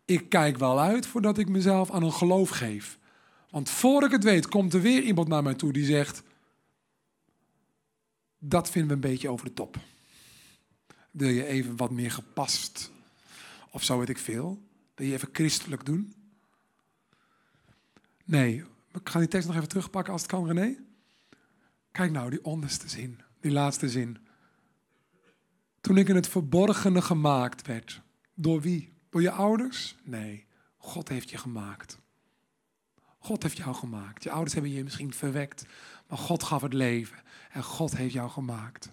[0.06, 2.98] Ik kijk wel uit voordat ik mezelf aan een geloof geef.
[3.54, 6.24] Want voor ik het weet, komt er weer iemand naar mij toe die zegt:
[8.38, 9.78] Dat vinden we een beetje over de top.
[11.12, 12.92] Wil je even wat meer gepast?
[13.70, 14.62] Of zo weet ik veel.
[14.96, 16.14] Wil je even christelijk doen?
[18.26, 18.64] Nee,
[18.94, 20.76] ik ga die tekst nog even terugpakken als het kan, René.
[21.92, 24.18] Kijk nou, die onderste zin, die laatste zin.
[25.82, 28.02] Toen ik in het verborgene gemaakt werd.
[28.34, 28.94] Door wie?
[29.10, 29.96] Door je ouders?
[30.04, 30.46] Nee,
[30.78, 32.02] God heeft je gemaakt.
[33.24, 34.24] God heeft jou gemaakt.
[34.24, 35.66] Je ouders hebben je misschien verwekt,
[36.08, 37.18] maar God gaf het leven
[37.52, 38.92] en God heeft jou gemaakt.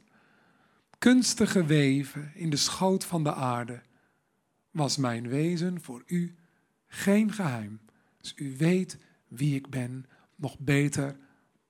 [0.98, 3.82] Kunstige weven in de schoot van de aarde
[4.70, 6.34] was mijn wezen voor u
[6.86, 7.80] geen geheim.
[8.20, 11.16] Dus u weet wie ik ben nog beter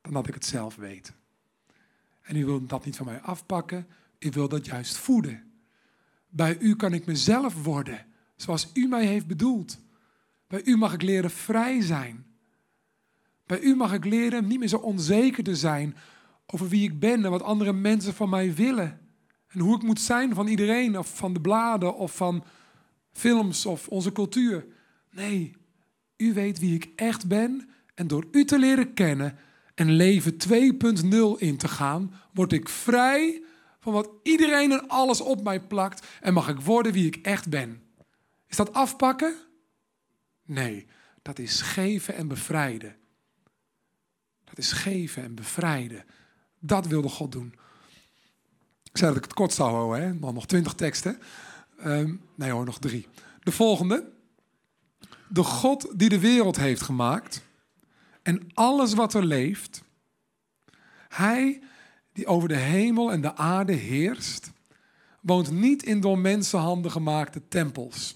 [0.01, 1.13] dan dat ik het zelf weet.
[2.21, 3.87] En u wilt dat niet van mij afpakken,
[4.19, 5.51] u wilt dat juist voeden.
[6.29, 9.79] Bij u kan ik mezelf worden, zoals u mij heeft bedoeld.
[10.47, 12.29] Bij u mag ik leren vrij zijn.
[13.51, 15.95] Bij u mag ik leren niet meer zo onzeker te zijn
[16.45, 18.99] over wie ik ben en wat andere mensen van mij willen.
[19.47, 22.43] En hoe ik moet zijn van iedereen, of van de bladen, of van
[23.11, 24.65] films, of onze cultuur.
[25.09, 25.55] Nee,
[26.17, 27.69] u weet wie ik echt ben.
[27.95, 29.37] En door u te leren kennen
[29.75, 33.43] en leven 2.0 in te gaan, word ik vrij
[33.79, 36.07] van wat iedereen en alles op mij plakt.
[36.21, 37.81] En mag ik worden wie ik echt ben.
[38.47, 39.35] Is dat afpakken?
[40.45, 40.85] Nee,
[41.21, 42.99] dat is geven en bevrijden.
[44.51, 46.05] Dat is geven en bevrijden.
[46.59, 47.53] Dat wilde God doen.
[48.83, 50.31] Ik zei dat ik het kort zou houden, hè?
[50.31, 51.19] Nog twintig teksten.
[51.85, 53.07] Um, nee hoor, nog drie.
[53.43, 54.11] De volgende.
[55.27, 57.41] De God die de wereld heeft gemaakt
[58.21, 59.83] en alles wat er leeft.
[61.07, 61.61] Hij
[62.13, 64.51] die over de hemel en de aarde heerst,
[65.21, 68.15] woont niet in door mensenhanden gemaakte tempels.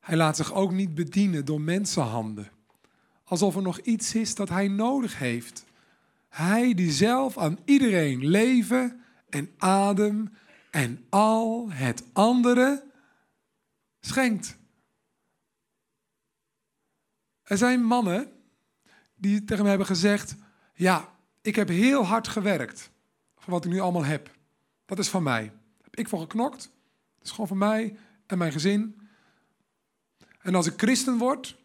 [0.00, 2.50] Hij laat zich ook niet bedienen door mensenhanden
[3.28, 5.64] alsof er nog iets is dat hij nodig heeft.
[6.28, 10.32] Hij die zelf aan iedereen leven en adem
[10.70, 12.84] en al het andere
[14.00, 14.58] schenkt.
[17.42, 18.32] Er zijn mannen
[19.14, 20.34] die tegen me hebben gezegd:
[20.74, 22.90] Ja, ik heb heel hard gewerkt
[23.36, 24.30] voor wat ik nu allemaal heb.
[24.86, 25.44] Dat is van mij.
[25.44, 26.70] Daar heb ik voor geknokt.
[27.14, 29.08] Dat is gewoon van mij en mijn gezin.
[30.38, 31.56] En als ik christen word,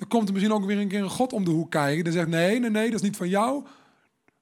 [0.00, 2.04] dan komt er misschien ook weer een keer een God om de hoek kijken.
[2.04, 3.66] Dan zegt: Nee, nee, nee, dat is niet van jou.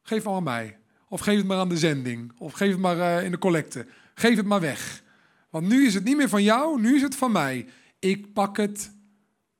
[0.02, 0.78] Geef het aan mij.
[1.08, 2.32] Of geef het maar aan de zending.
[2.38, 3.86] Of geef het maar eh, in de collecte.
[4.14, 5.02] Geef het maar weg.
[5.50, 7.66] Want nu is het niet meer van jou, nu is het van mij.
[7.98, 8.92] Ik pak het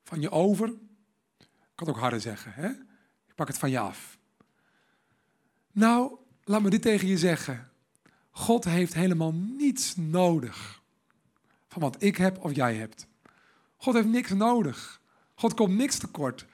[0.05, 0.69] van je over.
[0.69, 2.53] Ik kan het ook harder zeggen.
[2.55, 2.69] Hè?
[3.27, 4.19] Ik pak het van je af.
[5.73, 7.71] Nou, laat me dit tegen je zeggen.
[8.31, 10.83] God heeft helemaal niets nodig
[11.69, 13.07] van wat ik heb of jij hebt.
[13.77, 14.98] God heeft niks nodig.
[15.39, 16.47] God komt niks tekort.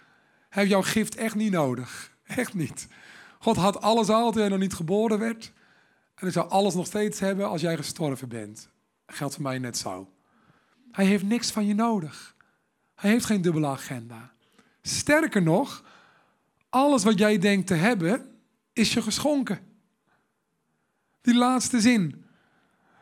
[0.48, 2.16] Hij heeft jouw gift echt niet nodig.
[2.24, 2.88] Echt niet.
[3.38, 5.52] God had alles al toen hij nog niet geboren werd.
[6.14, 8.68] En hij zou alles nog steeds hebben als jij gestorven bent.
[9.06, 10.10] Dat geldt voor mij net zo.
[10.90, 12.36] Hij heeft niks van je nodig.
[12.94, 14.32] Hij heeft geen dubbele agenda.
[14.82, 15.84] Sterker nog,
[16.68, 18.38] alles wat jij denkt te hebben,
[18.72, 19.58] is je geschonken.
[21.20, 22.24] Die laatste zin.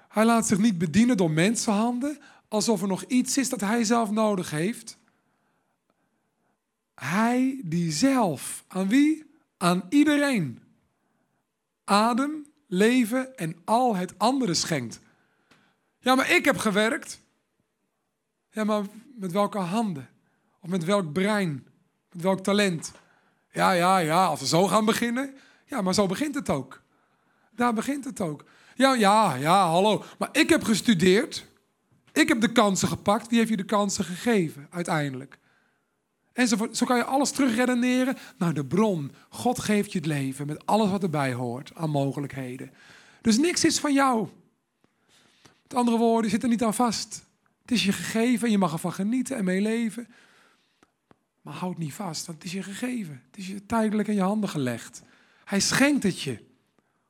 [0.08, 2.18] Hij laat zich niet bedienen door mensenhanden,
[2.48, 5.00] alsof er nog iets is dat hij zelf nodig heeft.
[7.02, 9.24] Hij die zelf, aan wie?
[9.56, 10.62] Aan iedereen.
[11.84, 15.00] Adem, leven en al het andere schenkt.
[15.98, 17.20] Ja, maar ik heb gewerkt.
[18.50, 18.84] Ja, maar
[19.16, 20.08] met welke handen?
[20.60, 21.66] Of met welk brein?
[22.12, 22.92] Met welk talent?
[23.50, 25.34] Ja, ja, ja, als we zo gaan beginnen.
[25.64, 26.82] Ja, maar zo begint het ook.
[27.50, 28.44] Daar begint het ook.
[28.74, 30.04] Ja, ja, ja, hallo.
[30.18, 31.46] Maar ik heb gestudeerd.
[32.12, 33.28] Ik heb de kansen gepakt.
[33.28, 35.40] Wie heeft je de kansen gegeven uiteindelijk?
[36.32, 39.12] En zo, kan je alles terugredeneren naar de bron.
[39.28, 42.72] God geeft je het leven met alles wat erbij hoort aan mogelijkheden.
[43.20, 44.28] Dus niks is van jou.
[45.62, 47.24] Met andere woorden, je zit er niet aan vast.
[47.62, 50.08] Het is je gegeven en je mag ervan genieten en mee leven.
[51.42, 53.22] Maar houd niet vast, want het is je gegeven.
[53.26, 55.02] Het is je tijdelijk in je handen gelegd.
[55.44, 56.44] Hij schenkt het je.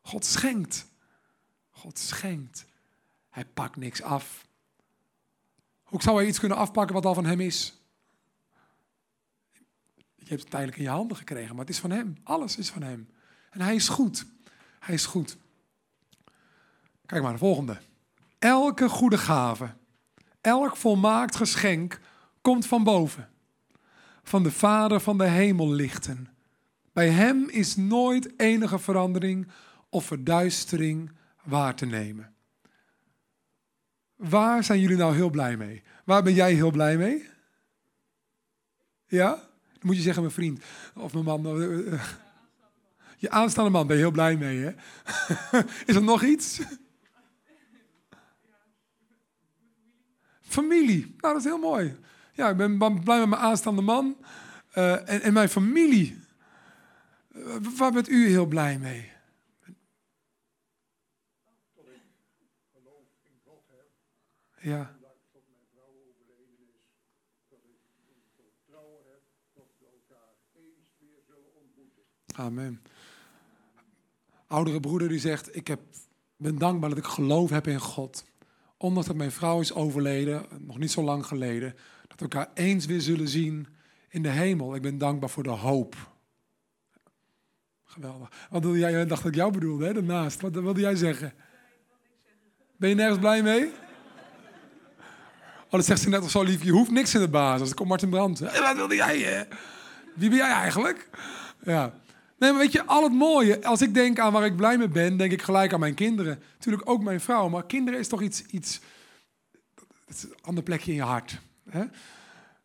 [0.02, 0.86] God schenkt.
[1.70, 2.64] God schenkt.
[3.30, 4.46] Hij pakt niks af.
[5.82, 7.81] Hoe zou hij iets kunnen afpakken wat al van hem is?
[10.22, 12.16] Je hebt het tijdelijk in je handen gekregen, maar het is van hem.
[12.22, 13.08] Alles is van hem.
[13.50, 14.26] En hij is goed.
[14.78, 15.36] Hij is goed.
[17.06, 17.78] Kijk maar, de volgende.
[18.38, 19.74] Elke goede gave,
[20.40, 22.00] elk volmaakt geschenk
[22.40, 23.28] komt van boven.
[24.22, 26.28] Van de Vader van de hemel lichten.
[26.92, 29.48] Bij hem is nooit enige verandering
[29.88, 31.10] of verduistering
[31.42, 32.34] waar te nemen.
[34.16, 35.82] Waar zijn jullie nou heel blij mee?
[36.04, 37.28] Waar ben jij heel blij mee?
[39.06, 39.50] Ja?
[39.82, 40.64] Moet je zeggen mijn vriend
[40.94, 41.46] of mijn man.
[43.16, 44.70] Je aanstaande man ben je heel blij mee, hè?
[45.86, 46.60] Is er nog iets?
[50.40, 51.00] Familie.
[51.00, 51.96] Nou, dat is heel mooi.
[52.32, 54.16] Ja, ik ben blij met mijn aanstaande man
[54.72, 56.20] en, en, mijn familie.
[57.32, 59.10] Uh, waar bent u heel blij mee?
[64.60, 65.00] Ja.
[72.32, 72.82] Amen.
[74.46, 75.80] Oudere broeder die zegt, ik heb,
[76.36, 78.24] ben dankbaar dat ik geloof heb in God.
[78.76, 81.74] Ondanks dat mijn vrouw is overleden, nog niet zo lang geleden,
[82.08, 83.66] dat we elkaar eens weer zullen zien
[84.08, 84.74] in de hemel.
[84.74, 85.96] Ik ben dankbaar voor de hoop.
[87.84, 88.28] Geweldig.
[88.50, 89.06] Wat wilde jij?
[89.06, 90.40] Dacht ik jou bedoelde, hè, daarnaast.
[90.40, 91.32] Wat wilde jij zeggen?
[92.76, 93.70] Ben je nergens blij mee?
[95.64, 96.62] Oh, dat zegt ze net of zo lief.
[96.62, 97.66] Je hoeft niks in de basis.
[97.66, 98.40] Dan komt Martin Brandt.
[98.40, 99.18] Wat wilde jij?
[99.18, 99.42] Hè?
[100.14, 101.08] Wie ben jij eigenlijk?
[101.62, 101.94] Ja.
[102.42, 103.64] Nee, maar weet je, al het mooie.
[103.64, 106.42] Als ik denk aan waar ik blij mee ben, denk ik gelijk aan mijn kinderen.
[106.54, 107.48] Natuurlijk ook mijn vrouw.
[107.48, 108.42] Maar kinderen is toch iets...
[108.42, 108.80] iets
[110.06, 111.40] een ander plekje in je hart.
[111.70, 111.84] Hè?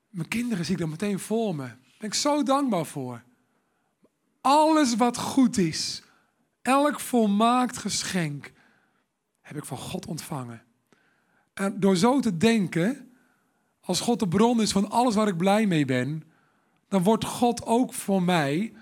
[0.10, 1.64] Mijn kinderen zie ik dan meteen voor me.
[1.64, 3.24] Daar ben ik zo dankbaar voor.
[4.42, 6.04] Alles wat goed is.
[6.62, 8.52] Elk volmaakt geschenk
[9.42, 10.64] heb ik van God ontvangen.
[11.54, 13.12] En door zo te denken,
[13.80, 16.24] als God de bron is van alles waar ik blij mee ben,
[16.88, 18.74] dan wordt God ook voor mij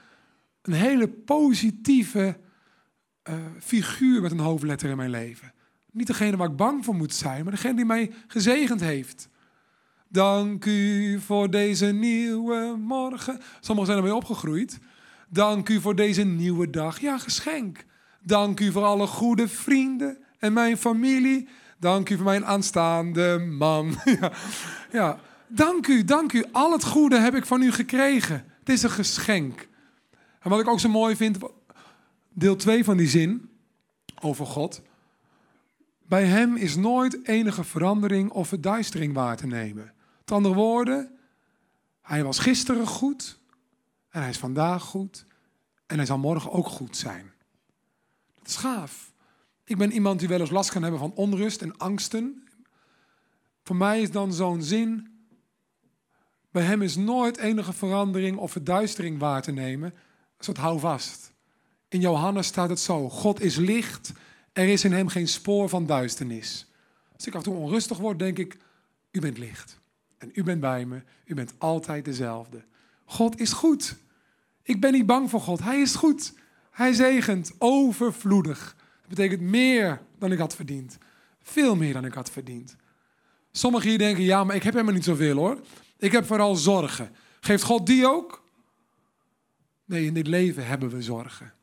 [0.68, 2.38] een hele positieve
[3.30, 5.54] uh, figuur met een hoofdletter in mijn leven.
[5.92, 9.30] Niet degene waar ik bang voor moet zijn, maar degene die mij gezegend heeft.
[10.08, 13.40] Dank u voor deze nieuwe morgen.
[13.60, 14.80] Sommigen zijn ermee opgegroeid.
[15.30, 17.00] Dank u voor deze nieuwe dag.
[17.00, 17.86] Ja, geschenk.
[18.22, 21.48] Dank u voor alle goede vrienden en mijn familie.
[21.80, 23.96] Dank u voor mijn aanstaande man.
[24.22, 24.32] ja,
[24.92, 26.46] ja, dank u, dank u.
[26.52, 28.46] Al het goede heb ik van u gekregen.
[28.60, 29.68] Het is een geschenk.
[30.46, 31.38] En wat ik ook zo mooi vind,
[32.30, 33.50] deel 2 van die zin
[34.22, 34.82] over God.
[36.08, 39.94] Bij hem is nooit enige verandering of verduistering waar te nemen.
[40.20, 41.12] Met andere woorden,
[42.02, 43.40] hij was gisteren goed,
[44.10, 45.26] En hij is vandaag goed.
[45.86, 47.32] En hij zal morgen ook goed zijn.
[48.36, 49.14] Dat is gaaf.
[49.64, 52.48] Ik ben iemand die wel eens last kan hebben van onrust en angsten.
[53.64, 55.08] Voor mij is dan zo'n zin.
[56.52, 59.94] Bij hem is nooit enige verandering of verduistering waar te nemen.
[60.46, 61.32] Dat hou vast.
[61.88, 64.12] In Johannes staat het zo: God is licht,
[64.54, 66.68] er is in hem geen spoor van duisternis.
[67.14, 68.58] Als ik af en toe onrustig word, denk ik:
[69.12, 69.80] U bent licht.
[70.18, 72.64] En u bent bij me, u bent altijd dezelfde.
[73.06, 73.96] God is goed.
[74.64, 75.60] Ik ben niet bang voor God.
[75.60, 76.34] Hij is goed.
[76.72, 78.76] Hij zegent overvloedig.
[79.00, 80.98] Dat betekent meer dan ik had verdiend.
[81.42, 82.76] Veel meer dan ik had verdiend.
[83.52, 85.60] Sommigen hier denken, ja, maar ik heb helemaal niet zoveel hoor.
[85.98, 87.16] Ik heb vooral zorgen.
[87.40, 88.45] Geeft God die ook?
[89.86, 91.54] Nee, in dit leven hebben we zorgen.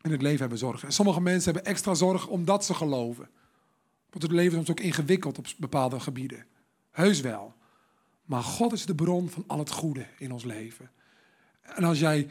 [0.00, 0.88] In het leven hebben we zorgen.
[0.88, 3.28] En sommige mensen hebben extra zorg omdat ze geloven.
[4.10, 6.46] Want het leven is soms ook ingewikkeld op bepaalde gebieden.
[6.90, 7.54] Heus wel.
[8.24, 10.90] Maar God is de bron van al het goede in ons leven.
[11.62, 12.28] En als jij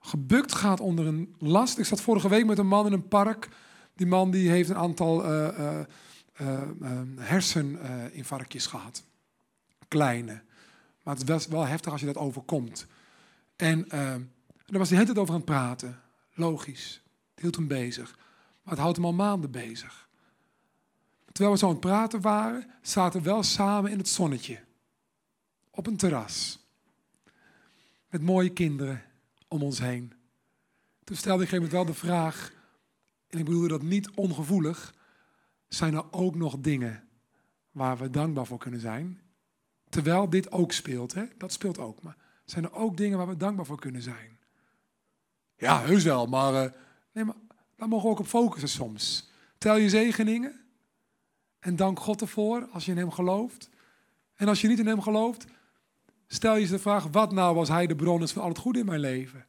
[0.00, 1.78] gebukt gaat onder een last.
[1.78, 3.48] Ik zat vorige week met een man in een park.
[3.94, 5.80] Die man die heeft een aantal uh, uh,
[6.40, 9.04] uh, herseninfarctjes gehad.
[9.88, 10.42] Kleine.
[11.02, 12.86] Maar het is wel heftig als je dat overkomt.
[13.56, 13.86] En
[14.66, 16.00] daar was hij hele tijd over aan het praten.
[16.34, 17.02] Logisch.
[17.30, 18.16] Het hield hem bezig.
[18.62, 20.08] Maar het houdt hem al maanden bezig.
[21.32, 24.64] Terwijl we zo aan het praten waren, zaten we wel samen in het zonnetje.
[25.70, 26.58] Op een terras.
[28.08, 29.02] Met mooie kinderen
[29.48, 30.12] om ons heen.
[31.04, 32.52] Toen stelde ik een wel de vraag,
[33.28, 34.94] en ik bedoelde dat niet ongevoelig,
[35.68, 37.08] zijn er ook nog dingen
[37.70, 39.20] waar we dankbaar voor kunnen zijn?
[39.88, 41.24] Terwijl dit ook speelt, hè?
[41.38, 42.02] dat speelt ook.
[42.02, 44.35] Maar zijn er ook dingen waar we dankbaar voor kunnen zijn?
[45.56, 46.70] Ja, heus wel, maar, uh,
[47.12, 47.34] nee, maar
[47.76, 49.30] daar mogen we ook op focussen soms.
[49.58, 50.60] Tel je zegeningen
[51.58, 53.70] en dank God ervoor als je in Hem gelooft.
[54.34, 55.46] En als je niet in Hem gelooft,
[56.26, 58.78] Stel je de vraag, wat nou als hij de bron is van al het goede
[58.78, 59.46] in mijn leven?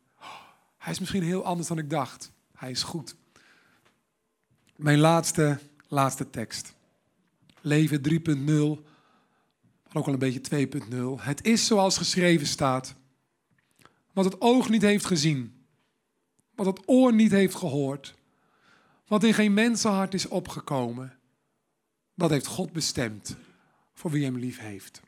[0.77, 2.31] hij is misschien heel anders dan ik dacht.
[2.53, 3.15] Hij is goed.
[4.75, 6.73] Mijn laatste, laatste tekst.
[7.61, 8.83] Leven 3.0,
[9.83, 10.67] maar ook al een beetje
[11.19, 11.23] 2.0.
[11.23, 12.95] Het is zoals geschreven staat.
[14.13, 15.56] Wat het oog niet heeft gezien.
[16.57, 18.15] Wat het oor niet heeft gehoord.
[19.07, 21.17] Wat in geen mensenhart is opgekomen.
[22.13, 23.37] Dat heeft God bestemd
[23.93, 25.01] voor wie hem lief heeft.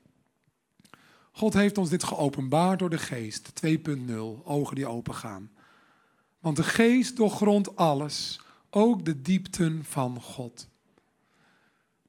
[1.32, 3.52] God heeft ons dit geopenbaard door de geest.
[3.66, 4.12] 2.0,
[4.44, 5.52] ogen die opengaan.
[6.40, 10.68] Want de geest doorgrondt alles, ook de diepten van God.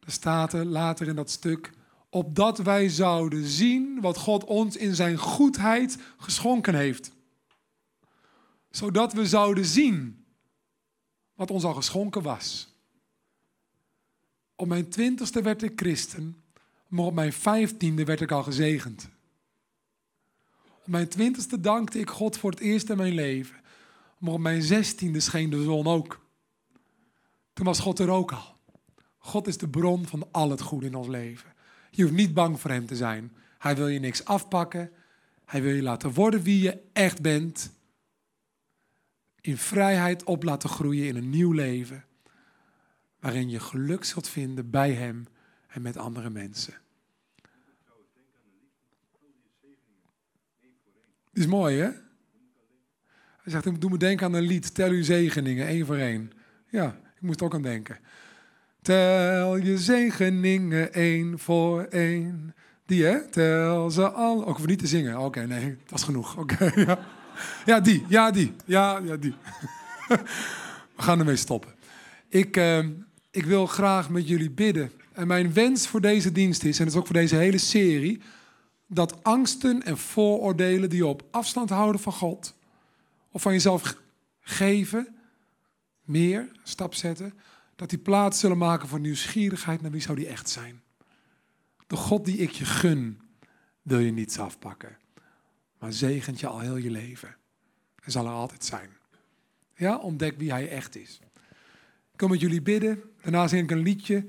[0.00, 1.70] Er staat er later in dat stuk,
[2.08, 7.12] opdat wij zouden zien wat God ons in zijn goedheid geschonken heeft.
[8.70, 10.24] Zodat we zouden zien
[11.34, 12.74] wat ons al geschonken was.
[14.54, 16.42] Op mijn twintigste werd ik christen,
[16.86, 19.08] maar op mijn vijftiende werd ik al gezegend.
[20.64, 23.56] Op mijn twintigste dankte ik God voor het eerst in mijn leven.
[24.18, 26.26] Maar op mijn zestiende scheen de zon ook.
[27.52, 28.56] Toen was God er ook al.
[29.18, 31.52] God is de bron van al het goede in ons leven.
[31.90, 33.32] Je hoeft niet bang voor Hem te zijn.
[33.58, 34.92] Hij wil je niks afpakken.
[35.44, 37.72] Hij wil je laten worden wie je echt bent.
[39.40, 42.04] In vrijheid op laten groeien in een nieuw leven.
[43.20, 45.26] Waarin je geluk zult vinden bij Hem
[45.68, 46.74] en met andere mensen.
[51.32, 51.88] is mooi, hè?
[53.42, 54.74] Hij zegt, doe me denken aan een lied.
[54.74, 56.32] Tel uw zegeningen, één voor één.
[56.68, 57.98] Ja, ik moest ook aan denken.
[58.82, 62.54] Tel je zegeningen één voor één.
[62.86, 63.28] Die, hè?
[63.28, 64.46] Tel ze al.
[64.46, 65.18] Ook oh, niet te zingen.
[65.18, 66.36] Oké, nee, dat was genoeg.
[66.36, 66.72] Oké.
[67.66, 68.04] ja, die.
[68.08, 68.52] Ja, die.
[68.64, 69.34] Ja, ja, die.
[70.96, 71.74] We gaan ermee stoppen.
[72.28, 72.86] Ik, uh,
[73.30, 74.92] ik wil graag met jullie bidden.
[75.12, 78.20] En mijn wens voor deze dienst is, en dat is ook voor deze hele serie
[78.86, 82.54] dat angsten en vooroordelen die je op afstand houden van God,
[83.30, 83.96] of van jezelf
[84.40, 85.16] geven,
[86.04, 87.34] meer, stap zetten,
[87.76, 90.82] dat die plaats zullen maken voor nieuwsgierigheid naar wie zou die echt zijn.
[91.86, 93.20] De God die ik je gun,
[93.82, 94.96] wil je niets afpakken,
[95.80, 97.36] maar zegent je al heel je leven.
[98.02, 98.90] En zal er altijd zijn.
[99.76, 101.20] Ja, ontdek wie hij echt is.
[102.12, 103.02] Ik wil met jullie bidden.
[103.22, 104.26] Daarna zing ik een liedje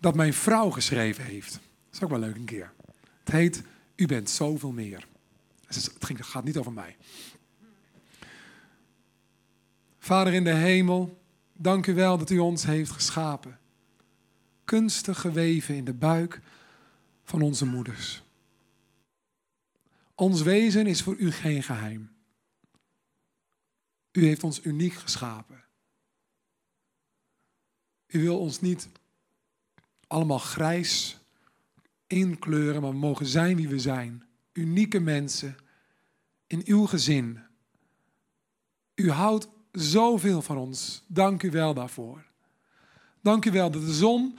[0.00, 1.52] dat mijn vrouw geschreven heeft.
[1.52, 2.72] Dat is ook wel leuk een keer.
[3.18, 3.62] Het heet
[3.94, 5.06] u bent zoveel meer.
[5.66, 5.90] Het
[6.20, 6.96] gaat niet over mij.
[9.98, 11.22] Vader in de hemel,
[11.52, 13.58] dank u wel dat u ons heeft geschapen.
[14.64, 16.40] Kunstig geweven in de buik
[17.24, 18.23] van onze moeders.
[20.14, 22.12] Ons wezen is voor u geen geheim.
[24.12, 25.64] U heeft ons uniek geschapen.
[28.06, 28.88] U wil ons niet
[30.06, 31.18] allemaal grijs
[32.06, 34.24] inkleuren, maar we mogen zijn wie we zijn.
[34.52, 35.56] Unieke mensen
[36.46, 37.42] in uw gezin,
[38.94, 41.02] U houdt zoveel van ons.
[41.06, 42.24] Dank u wel daarvoor.
[43.20, 44.38] Dank u wel dat de zon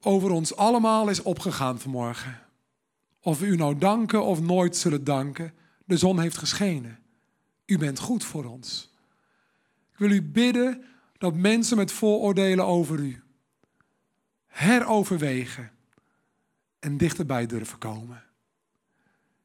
[0.00, 2.45] over ons allemaal is opgegaan vanmorgen.
[3.26, 5.54] Of we u nou danken of nooit zullen danken,
[5.84, 6.98] de zon heeft geschenen.
[7.64, 8.94] U bent goed voor ons.
[9.92, 10.84] Ik wil u bidden
[11.18, 13.22] dat mensen met vooroordelen over u
[14.46, 15.70] heroverwegen
[16.78, 18.24] en dichterbij durven komen.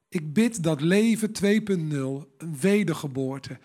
[0.09, 3.59] Ik bid dat leven 2.0, een wedergeboorte,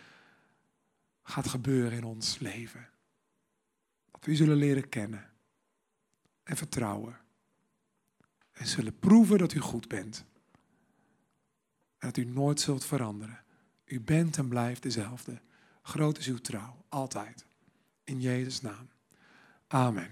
[1.22, 2.88] gaat gebeuren in ons leven.
[4.10, 5.30] Dat we u zullen leren kennen
[6.42, 7.24] en vertrouwen.
[8.57, 10.24] En zullen proeven dat u goed bent.
[11.98, 13.42] En dat u nooit zult veranderen.
[13.84, 15.40] U bent en blijft dezelfde.
[15.82, 17.46] Groot is uw trouw, altijd.
[18.04, 18.88] In Jezus' naam.
[19.66, 20.11] Amen.